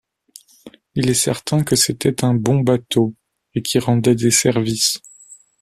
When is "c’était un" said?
1.75-2.33